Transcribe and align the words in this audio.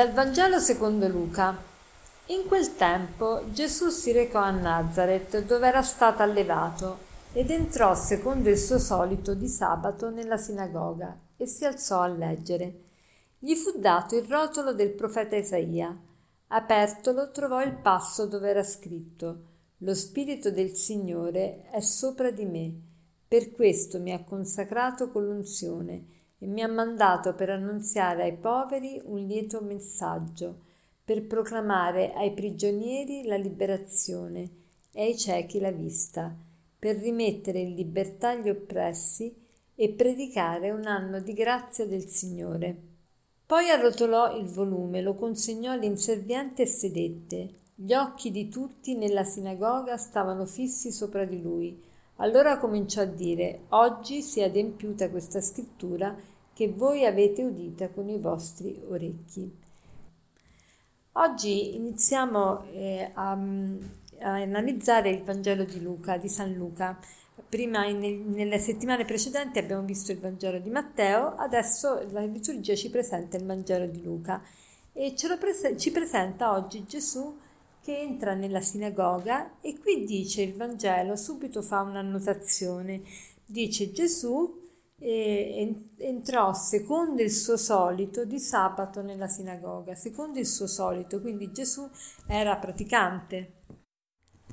Dal 0.00 0.12
Vangelo 0.12 0.58
secondo 0.60 1.06
Luca. 1.08 1.54
In 2.28 2.46
quel 2.46 2.74
tempo 2.74 3.42
Gesù 3.52 3.90
si 3.90 4.12
recò 4.12 4.38
a 4.38 4.50
Nazareth, 4.50 5.44
dove 5.44 5.68
era 5.68 5.82
stato 5.82 6.22
allevato, 6.22 7.00
ed 7.34 7.50
entrò 7.50 7.94
secondo 7.94 8.48
il 8.48 8.56
suo 8.56 8.78
solito 8.78 9.34
di 9.34 9.46
sabato 9.46 10.08
nella 10.08 10.38
sinagoga 10.38 11.14
e 11.36 11.44
si 11.44 11.66
alzò 11.66 12.00
a 12.00 12.06
leggere. 12.06 12.80
Gli 13.38 13.54
fu 13.54 13.78
dato 13.78 14.16
il 14.16 14.24
rotolo 14.24 14.72
del 14.72 14.92
profeta 14.92 15.36
Isaia. 15.36 15.94
Apertolo 16.46 17.30
trovò 17.30 17.60
il 17.62 17.74
passo 17.74 18.24
dove 18.24 18.48
era 18.48 18.62
scritto 18.62 19.42
Lo 19.80 19.94
Spirito 19.94 20.50
del 20.50 20.70
Signore 20.76 21.68
è 21.70 21.80
sopra 21.80 22.30
di 22.30 22.46
me, 22.46 22.72
per 23.28 23.52
questo 23.52 24.00
mi 24.00 24.14
ha 24.14 24.24
consacrato 24.24 25.10
con 25.10 25.26
l'unzione 25.26 26.19
e 26.40 26.46
mi 26.46 26.62
ha 26.62 26.68
mandato 26.68 27.34
per 27.34 27.50
annunziare 27.50 28.24
ai 28.24 28.36
poveri 28.36 29.00
un 29.04 29.24
lieto 29.26 29.60
messaggio, 29.60 30.62
per 31.04 31.26
proclamare 31.26 32.12
ai 32.14 32.32
prigionieri 32.32 33.24
la 33.26 33.36
liberazione 33.36 34.50
e 34.92 35.02
ai 35.02 35.16
ciechi 35.16 35.60
la 35.60 35.70
vista, 35.70 36.34
per 36.78 36.96
rimettere 36.96 37.60
in 37.60 37.74
libertà 37.74 38.34
gli 38.34 38.48
oppressi 38.48 39.34
e 39.74 39.90
predicare 39.90 40.70
un 40.70 40.86
anno 40.86 41.20
di 41.20 41.32
grazia 41.34 41.86
del 41.86 42.06
Signore. 42.06 42.88
Poi 43.46 43.68
arrotolò 43.68 44.36
il 44.38 44.46
volume, 44.46 45.02
lo 45.02 45.14
consegnò 45.14 45.72
all'inserviente 45.72 46.62
e 46.62 46.66
sedette. 46.66 47.54
Gli 47.74 47.92
occhi 47.94 48.30
di 48.30 48.48
tutti 48.48 48.96
nella 48.96 49.24
sinagoga 49.24 49.96
stavano 49.96 50.46
fissi 50.46 50.92
sopra 50.92 51.24
di 51.24 51.42
lui. 51.42 51.82
Allora 52.20 52.58
cominciò 52.58 53.02
a 53.02 53.06
dire: 53.06 53.62
Oggi 53.70 54.22
si 54.22 54.40
è 54.40 54.44
adempiuta 54.44 55.10
questa 55.10 55.40
scrittura 55.40 56.14
che 56.52 56.68
voi 56.68 57.04
avete 57.06 57.42
udita 57.42 57.88
con 57.88 58.08
i 58.08 58.18
vostri 58.18 58.80
orecchi. 58.88 59.58
Oggi 61.12 61.74
iniziamo 61.74 62.64
eh, 62.72 63.10
a, 63.14 63.30
a, 63.32 63.36
analizzare 64.18 65.10
il 65.10 65.22
Vangelo 65.22 65.64
di 65.64 65.80
Luca, 65.82 66.18
di 66.18 66.28
San 66.28 66.52
Luca. 66.52 66.98
Prima, 67.48 67.86
in, 67.86 68.30
nelle 68.32 68.58
settimane 68.58 69.06
precedenti, 69.06 69.58
abbiamo 69.58 69.82
visto 69.82 70.12
il 70.12 70.18
Vangelo 70.18 70.58
di 70.58 70.68
Matteo, 70.68 71.34
adesso 71.36 72.06
la 72.10 72.20
liturgia 72.20 72.74
ci 72.74 72.90
presenta 72.90 73.38
il 73.38 73.46
Vangelo 73.46 73.86
di 73.86 74.02
Luca 74.02 74.42
e 74.92 75.14
prese- 75.38 75.76
ci 75.78 75.90
presenta 75.90 76.52
oggi 76.52 76.84
Gesù 76.84 77.34
che 77.82 77.98
entra 77.98 78.34
nella 78.34 78.60
sinagoga 78.60 79.60
e 79.60 79.78
qui 79.78 80.04
dice 80.04 80.42
il 80.42 80.54
Vangelo, 80.54 81.16
subito 81.16 81.62
fa 81.62 81.80
un'annotazione, 81.80 83.02
dice 83.44 83.90
Gesù 83.90 84.58
e 85.02 85.74
entrò 85.96 86.52
secondo 86.52 87.22
il 87.22 87.32
suo 87.32 87.56
solito 87.56 88.26
di 88.26 88.38
sabato 88.38 89.00
nella 89.00 89.28
sinagoga, 89.28 89.94
secondo 89.94 90.38
il 90.38 90.46
suo 90.46 90.66
solito, 90.66 91.22
quindi 91.22 91.50
Gesù 91.52 91.88
era 92.26 92.56
praticante. 92.56 93.54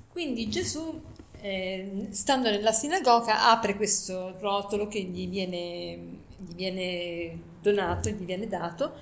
Quindi 0.08 0.48
Gesù, 0.50 1.02
eh, 1.42 2.08
stando 2.12 2.50
nella 2.50 2.72
sinagoga, 2.72 3.50
apre 3.52 3.76
questo 3.76 4.40
rotolo 4.40 4.88
che 4.88 5.02
gli 5.02 5.28
viene, 5.28 5.96
gli 6.38 6.56
viene 6.56 7.40
donato, 7.62 8.10
gli 8.10 8.24
viene 8.24 8.48
dato, 8.48 8.94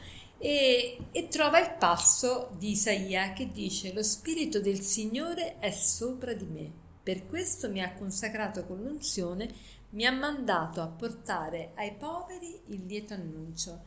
e, 0.46 0.98
e 1.12 1.28
trova 1.28 1.60
il 1.60 1.74
passo 1.80 2.52
di 2.60 2.72
Isaia 2.72 3.34
che 3.34 3.52
dice 3.52 3.92
lo 3.94 4.04
Spirito 4.04 4.60
del 4.60 4.80
Signore 4.80 5.58
è 5.58 5.72
sopra 5.72 6.34
di 6.34 6.46
me, 6.46 6.72
per 7.02 7.26
questo 7.26 7.68
mi 7.72 7.82
ha 7.82 7.96
consacrato 7.96 8.64
con 8.66 8.80
l'unzione 8.80 9.52
mi 9.90 10.06
ha 10.06 10.12
mandato 10.12 10.82
a 10.82 10.88
portare 10.88 11.72
ai 11.76 11.94
poveri 11.94 12.60
il 12.68 12.86
lieto 12.86 13.16
annuncio. 13.16 13.86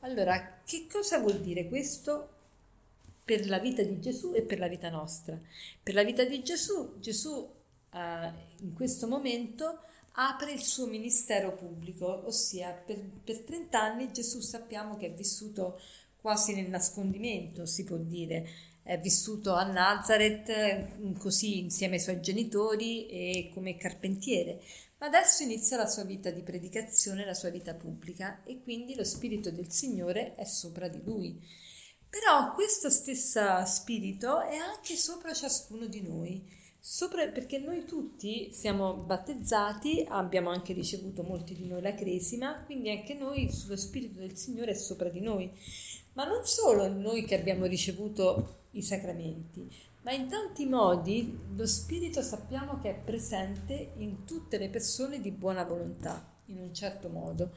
Allora, 0.00 0.62
che 0.64 0.88
cosa 0.90 1.18
vuol 1.18 1.38
dire 1.40 1.68
questo 1.68 2.28
per 3.24 3.46
la 3.46 3.60
vita 3.60 3.82
di 3.82 4.00
Gesù 4.00 4.32
e 4.34 4.42
per 4.42 4.58
la 4.58 4.66
vita 4.66 4.88
nostra? 4.88 5.38
Per 5.80 5.94
la 5.94 6.02
vita 6.02 6.24
di 6.24 6.42
Gesù, 6.42 6.98
Gesù 6.98 7.48
eh, 7.92 8.32
in 8.60 8.72
questo 8.74 9.06
momento 9.06 9.82
apre 10.12 10.52
il 10.52 10.62
suo 10.62 10.86
ministero 10.86 11.54
pubblico, 11.54 12.26
ossia 12.26 12.72
per, 12.72 12.98
per 13.22 13.40
30 13.40 13.80
anni 13.80 14.12
Gesù 14.12 14.40
sappiamo 14.40 14.96
che 14.96 15.06
è 15.06 15.12
vissuto 15.12 15.80
quasi 16.20 16.54
nel 16.54 16.68
nascondimento, 16.68 17.66
si 17.66 17.84
può 17.84 17.96
dire. 17.96 18.48
È 18.82 18.98
vissuto 18.98 19.54
a 19.54 19.64
Nazareth 19.64 21.18
così 21.18 21.60
insieme 21.60 21.94
ai 21.94 22.00
suoi 22.00 22.20
genitori 22.20 23.06
e 23.06 23.50
come 23.52 23.76
carpentiere. 23.76 24.60
Ma 24.98 25.06
adesso 25.06 25.42
inizia 25.42 25.76
la 25.76 25.86
sua 25.86 26.04
vita 26.04 26.30
di 26.30 26.42
predicazione, 26.42 27.24
la 27.24 27.34
sua 27.34 27.48
vita 27.48 27.74
pubblica 27.74 28.42
e 28.44 28.60
quindi 28.60 28.94
lo 28.94 29.04
Spirito 29.04 29.50
del 29.50 29.70
Signore 29.70 30.34
è 30.34 30.44
sopra 30.44 30.88
di 30.88 31.00
lui. 31.02 31.40
Però 32.08 32.52
questo 32.52 32.90
stesso 32.90 33.64
Spirito 33.64 34.40
è 34.40 34.56
anche 34.56 34.96
sopra 34.96 35.32
ciascuno 35.32 35.86
di 35.86 36.02
noi, 36.02 36.44
sopra, 36.80 37.28
perché 37.28 37.58
noi 37.58 37.84
tutti 37.84 38.50
siamo 38.52 38.94
battezzati, 38.94 40.06
abbiamo 40.08 40.50
anche 40.50 40.72
ricevuto 40.72 41.22
molti 41.22 41.54
di 41.54 41.66
noi 41.66 41.82
la 41.82 41.94
cresima, 41.94 42.62
quindi 42.64 42.90
anche 42.90 43.14
noi, 43.14 43.48
lo 43.68 43.76
Spirito 43.76 44.18
del 44.18 44.36
Signore 44.36 44.72
è 44.72 44.74
sopra 44.74 45.10
di 45.10 45.20
noi. 45.20 45.52
Ma 46.14 46.24
non 46.24 46.44
solo 46.44 46.88
noi 46.88 47.24
che 47.24 47.38
abbiamo 47.38 47.66
ricevuto 47.66 48.62
i 48.72 48.82
sacramenti, 48.82 49.70
ma 50.02 50.12
in 50.12 50.28
tanti 50.28 50.64
modi 50.64 51.38
lo 51.54 51.66
Spirito 51.66 52.22
sappiamo 52.22 52.80
che 52.80 52.90
è 52.90 52.94
presente 52.94 53.92
in 53.98 54.24
tutte 54.24 54.56
le 54.56 54.70
persone 54.70 55.20
di 55.20 55.30
buona 55.30 55.64
volontà, 55.64 56.34
in 56.46 56.58
un 56.58 56.74
certo 56.74 57.08
modo. 57.08 57.52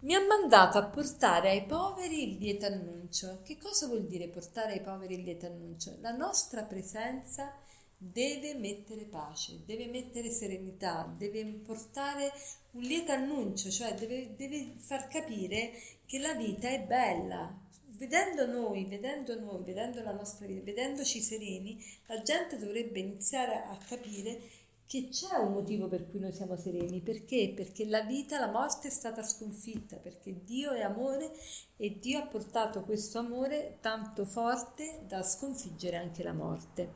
Mi 0.00 0.14
ha 0.14 0.20
mandato 0.20 0.78
a 0.78 0.84
portare 0.84 1.50
ai 1.50 1.64
poveri 1.64 2.32
il 2.32 2.38
lieto 2.38 2.66
annuncio. 2.66 3.40
Che 3.42 3.56
cosa 3.58 3.86
vuol 3.86 4.06
dire 4.06 4.28
portare 4.28 4.74
ai 4.74 4.82
poveri 4.82 5.14
il 5.14 5.22
lieto 5.22 5.46
annuncio? 5.46 5.96
La 6.00 6.14
nostra 6.14 6.62
presenza 6.62 7.54
deve 7.96 8.54
mettere 8.54 9.04
pace, 9.04 9.62
deve 9.64 9.86
mettere 9.86 10.30
serenità, 10.30 11.12
deve 11.16 11.44
portare 11.44 12.32
un 12.72 12.82
lieto 12.82 13.12
annuncio, 13.12 13.70
cioè 13.70 13.94
deve, 13.94 14.34
deve 14.36 14.74
far 14.78 15.08
capire 15.08 15.72
che 16.06 16.18
la 16.18 16.34
vita 16.34 16.68
è 16.68 16.80
bella, 16.80 17.56
vedendo 17.96 18.46
noi, 18.46 18.84
vedendo 18.84 19.38
noi, 19.38 19.62
vedendo 19.62 20.02
la 20.02 20.12
nostra 20.12 20.46
vita, 20.46 20.62
vedendoci 20.62 21.20
sereni, 21.20 21.82
la 22.06 22.22
gente 22.22 22.58
dovrebbe 22.58 22.98
iniziare 22.98 23.54
a 23.54 23.78
capire 23.88 24.40
che 24.86 25.08
c'è 25.08 25.36
un 25.36 25.52
motivo 25.52 25.88
per 25.88 26.08
cui 26.10 26.20
noi 26.20 26.32
siamo 26.32 26.56
sereni. 26.56 27.00
Perché? 27.00 27.52
Perché 27.54 27.86
la 27.86 28.02
vita, 28.02 28.38
la 28.38 28.50
morte 28.50 28.88
è 28.88 28.90
stata 28.90 29.22
sconfitta, 29.22 29.96
perché 29.96 30.44
Dio 30.44 30.72
è 30.72 30.82
amore 30.82 31.32
e 31.76 31.98
Dio 31.98 32.18
ha 32.18 32.26
portato 32.26 32.82
questo 32.82 33.18
amore 33.18 33.78
tanto 33.80 34.24
forte 34.24 35.02
da 35.06 35.22
sconfiggere 35.22 35.96
anche 35.96 36.22
la 36.22 36.32
morte. 36.32 36.92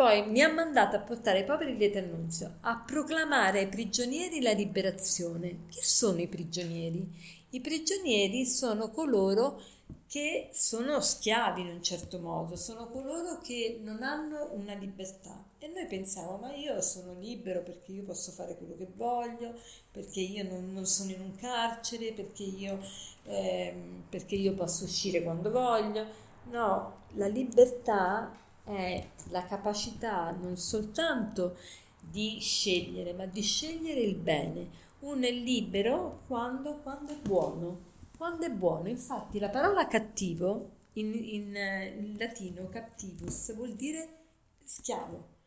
Poi 0.00 0.26
mi 0.30 0.40
ha 0.40 0.50
mandato 0.50 0.96
a 0.96 1.00
portare 1.00 1.40
ai 1.40 1.44
poveri 1.44 1.76
lieto 1.76 1.98
annunzio, 1.98 2.54
a 2.62 2.82
proclamare 2.86 3.58
ai 3.58 3.68
prigionieri 3.68 4.40
la 4.40 4.52
liberazione. 4.52 5.66
Chi 5.68 5.82
sono 5.82 6.22
i 6.22 6.26
prigionieri? 6.26 7.06
I 7.50 7.60
prigionieri 7.60 8.46
sono 8.46 8.88
coloro 8.88 9.60
che 10.06 10.48
sono 10.54 11.02
schiavi 11.02 11.60
in 11.60 11.66
un 11.66 11.82
certo 11.82 12.18
modo, 12.18 12.56
sono 12.56 12.88
coloro 12.88 13.40
che 13.42 13.78
non 13.84 14.02
hanno 14.02 14.48
una 14.52 14.72
libertà. 14.72 15.44
E 15.58 15.66
noi 15.68 15.84
pensiamo, 15.84 16.38
ma 16.38 16.54
io 16.54 16.80
sono 16.80 17.12
libero 17.18 17.60
perché 17.60 17.92
io 17.92 18.04
posso 18.04 18.32
fare 18.32 18.56
quello 18.56 18.76
che 18.78 18.88
voglio, 18.96 19.52
perché 19.92 20.20
io 20.20 20.44
non, 20.44 20.72
non 20.72 20.86
sono 20.86 21.10
in 21.10 21.20
un 21.20 21.34
carcere, 21.34 22.12
perché 22.12 22.44
io, 22.44 22.80
eh, 23.24 23.74
perché 24.08 24.36
io 24.36 24.54
posso 24.54 24.84
uscire 24.84 25.22
quando 25.22 25.50
voglio. 25.50 26.06
No, 26.44 27.02
la 27.16 27.26
libertà 27.26 28.34
è 28.64 29.08
la 29.30 29.44
capacità 29.44 30.30
non 30.30 30.56
soltanto 30.56 31.56
di 32.00 32.38
scegliere, 32.40 33.12
ma 33.12 33.26
di 33.26 33.42
scegliere 33.42 34.00
il 34.00 34.16
bene. 34.16 34.68
Uno 35.00 35.24
è 35.24 35.32
libero 35.32 36.22
quando, 36.26 36.78
quando 36.82 37.12
è 37.12 37.16
buono 37.16 37.88
quando 38.20 38.44
è 38.44 38.50
buono. 38.50 38.88
Infatti 38.88 39.38
la 39.38 39.48
parola 39.48 39.86
cattivo 39.86 40.72
in, 40.92 41.14
in, 41.14 41.56
in 41.56 42.16
latino 42.18 42.68
captivus 42.68 43.54
vuol 43.54 43.72
dire 43.72 44.26
schiavo. 44.62 45.38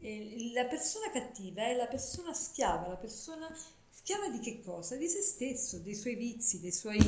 E 0.00 0.50
la 0.54 0.64
persona 0.64 1.10
cattiva 1.10 1.66
è 1.66 1.74
la 1.74 1.86
persona 1.86 2.32
schiava, 2.32 2.88
la 2.88 2.96
persona 2.96 3.54
Schiava 3.94 4.30
di 4.30 4.38
che 4.38 4.62
cosa? 4.62 4.96
Di 4.96 5.06
se 5.06 5.20
stesso, 5.20 5.78
dei 5.80 5.94
suoi 5.94 6.14
vizi, 6.14 6.58
suoi, 6.72 6.98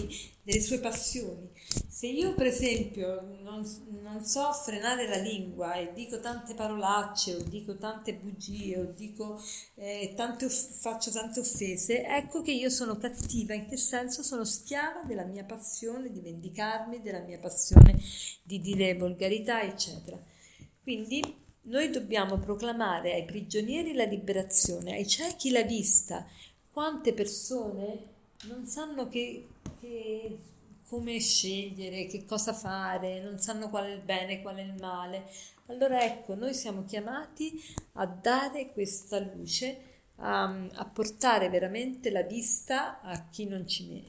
delle 0.42 0.60
sue 0.60 0.80
passioni. 0.80 1.50
Se 1.88 2.06
io, 2.06 2.34
per 2.34 2.48
esempio, 2.48 3.22
non, 3.40 3.64
non, 4.02 4.22
so 4.22 4.52
frenare 4.52 5.08
la 5.08 5.16
lingua 5.16 5.76
e 5.76 5.94
dico 5.94 6.20
tante 6.20 6.52
parolacce, 6.52 7.36
o 7.36 7.42
dico 7.42 7.78
tante 7.78 8.12
bugie, 8.12 8.78
o 8.78 8.92
dico, 8.92 9.40
eh, 9.76 10.12
tante 10.14 10.50
faccio 10.50 11.10
tante 11.10 11.40
offese, 11.40 12.04
ecco 12.04 12.42
che 12.42 12.52
io 12.52 12.68
sono 12.68 12.98
cattiva. 12.98 13.54
In 13.54 13.66
che 13.66 13.78
senso? 13.78 14.22
Sono 14.22 14.44
schiava 14.44 15.04
della 15.04 15.24
mia 15.24 15.44
passione 15.44 16.12
di 16.12 16.20
vendicarmi, 16.20 17.00
della 17.00 17.20
mia 17.20 17.38
passione 17.38 17.98
di 18.42 18.60
dire 18.60 18.94
volgarità, 18.94 19.62
eccetera. 19.62 20.22
Quindi 20.82 21.22
noi 21.62 21.88
dobbiamo 21.88 22.38
proclamare 22.38 23.14
ai 23.14 23.24
prigionieri 23.24 23.94
la 23.94 24.04
liberazione, 24.04 24.92
ai 24.92 25.08
ciechi 25.08 25.50
la 25.50 25.62
vista, 25.62 26.26
quante 26.74 27.14
persone 27.14 28.08
non 28.48 28.66
sanno 28.66 29.08
che, 29.08 29.46
che 29.80 30.38
come 30.88 31.20
scegliere, 31.20 32.06
che 32.06 32.24
cosa 32.24 32.52
fare, 32.52 33.22
non 33.22 33.38
sanno 33.38 33.70
qual 33.70 33.86
è 33.86 33.92
il 33.92 34.00
bene, 34.00 34.42
qual 34.42 34.56
è 34.56 34.62
il 34.62 34.74
male. 34.80 35.30
Allora 35.66 36.04
ecco, 36.04 36.34
noi 36.34 36.52
siamo 36.52 36.84
chiamati 36.84 37.62
a 37.92 38.06
dare 38.06 38.72
questa 38.72 39.20
luce 39.20 39.93
a, 40.16 40.44
a, 40.44 40.84
portare 40.84 41.48
veramente 41.48 42.10
la 42.10 42.22
vista 42.22 43.00
a 43.00 43.28
chi 43.28 43.46
non 43.46 43.66
ci, 43.66 44.02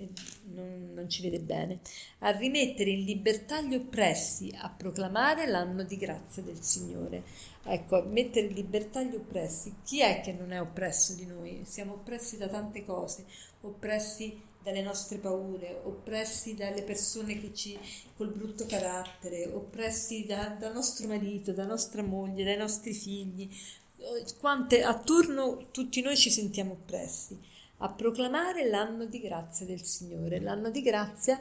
non, 0.54 0.92
non 0.94 1.10
ci, 1.10 1.22
vede 1.24 1.40
bene, 1.40 1.80
a 2.20 2.30
rimettere 2.32 2.92
in 2.92 3.04
libertà 3.04 3.62
gli 3.62 3.76
oppressi, 3.76 4.54
a 4.56 4.70
proclamare 4.70 5.48
l'anno 5.48 5.84
di 5.84 5.98
grazia 5.98 6.44
del 6.44 6.62
Signore. 6.62 7.24
Ecco, 7.64 8.04
mettere 8.04 8.48
in 8.48 8.54
libertà 8.54 9.02
gli 9.02 9.16
oppressi. 9.16 9.78
Chi 9.84 10.02
è 10.02 10.22
che 10.22 10.34
non 10.34 10.52
è 10.52 10.62
oppresso 10.62 11.14
di 11.14 11.26
noi? 11.26 11.64
Siamo 11.66 11.94
oppressi 11.94 12.38
da 12.38 12.48
tante 12.48 12.86
cose, 12.86 13.26
oppressi 13.62 14.40
dalle 14.62 14.82
nostre 14.82 15.18
paure, 15.18 15.82
oppressi 15.84 16.56
dalle 16.56 16.82
persone 16.82 17.40
che 17.40 17.54
ci 17.54 17.78
col 18.16 18.32
brutto 18.32 18.66
carattere, 18.66 19.48
oppressi 19.48 20.26
da, 20.26 20.56
dal 20.60 20.74
nostro 20.74 21.08
marito, 21.08 21.52
da 21.52 21.66
nostra 21.66 22.02
moglie, 22.02 22.44
dai 22.44 22.58
nostri 22.58 22.94
figli, 22.94 23.48
quante 24.40 24.84
attorno 24.84 25.68
tutti 25.72 26.02
noi 26.02 26.16
ci 26.16 26.30
sentiamo 26.30 26.74
oppressi, 26.74 27.40
a 27.78 27.90
proclamare 27.92 28.70
l'anno 28.70 29.06
di 29.06 29.20
grazia 29.20 29.66
del 29.66 29.84
Signore. 29.84 30.40
L'anno 30.40 30.70
di 30.70 30.82
grazia 30.82 31.40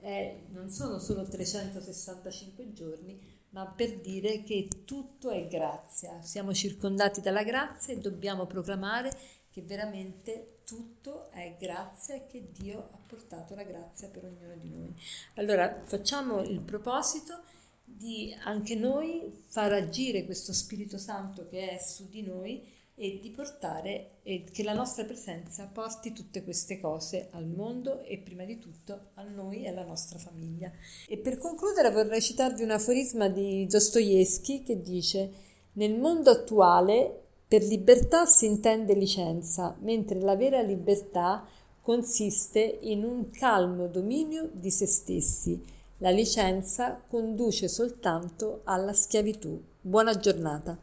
è, 0.00 0.36
non 0.50 0.70
sono 0.70 0.98
solo 0.98 1.24
365 1.24 2.72
giorni, 2.72 3.32
ma 3.50 3.66
per 3.66 3.98
dire 4.00 4.42
che 4.42 4.68
tutto 4.84 5.30
è 5.30 5.46
grazia. 5.46 6.20
Siamo 6.22 6.52
circondati 6.52 7.20
dalla 7.20 7.44
grazia 7.44 7.94
e 7.94 7.98
dobbiamo 7.98 8.46
proclamare 8.46 9.16
che 9.50 9.62
veramente 9.62 10.58
tutto 10.64 11.30
è 11.30 11.54
grazia 11.58 12.16
e 12.16 12.26
che 12.26 12.48
Dio 12.50 12.88
ha 12.90 12.98
portato 13.06 13.54
la 13.54 13.62
grazia 13.62 14.08
per 14.08 14.24
ognuno 14.24 14.54
di 14.56 14.70
noi. 14.70 14.94
Allora 15.34 15.82
facciamo 15.84 16.42
il 16.42 16.60
proposito 16.60 17.42
di 17.84 18.34
anche 18.44 18.74
noi 18.74 19.42
far 19.46 19.72
agire 19.72 20.24
questo 20.24 20.52
Spirito 20.52 20.98
Santo 20.98 21.46
che 21.48 21.70
è 21.70 21.78
su 21.78 22.08
di 22.08 22.22
noi 22.22 22.72
e 22.96 23.18
di 23.20 23.30
portare 23.30 24.18
e 24.22 24.44
che 24.44 24.62
la 24.62 24.72
nostra 24.72 25.04
presenza 25.04 25.66
porti 25.66 26.12
tutte 26.12 26.44
queste 26.44 26.78
cose 26.80 27.28
al 27.32 27.46
mondo 27.46 28.02
e 28.04 28.18
prima 28.18 28.44
di 28.44 28.58
tutto 28.58 29.10
a 29.14 29.22
noi 29.24 29.64
e 29.64 29.68
alla 29.68 29.84
nostra 29.84 30.18
famiglia. 30.18 30.70
E 31.08 31.18
per 31.18 31.38
concludere 31.38 31.90
vorrei 31.90 32.22
citarvi 32.22 32.62
un 32.62 32.70
aforisma 32.70 33.28
di 33.28 33.66
Dostoevsky 33.66 34.62
che 34.62 34.80
dice 34.80 35.30
nel 35.72 35.98
mondo 35.98 36.30
attuale 36.30 37.22
per 37.48 37.64
libertà 37.64 38.26
si 38.26 38.46
intende 38.46 38.94
licenza, 38.94 39.76
mentre 39.80 40.20
la 40.20 40.36
vera 40.36 40.60
libertà 40.62 41.46
consiste 41.80 42.78
in 42.82 43.04
un 43.04 43.30
calmo 43.30 43.88
dominio 43.88 44.48
di 44.52 44.70
se 44.70 44.86
stessi 44.86 45.72
la 45.98 46.10
licenza 46.10 47.00
conduce 47.08 47.68
soltanto 47.68 48.62
alla 48.64 48.92
schiavitù. 48.92 49.62
Buona 49.80 50.16
giornata. 50.16 50.76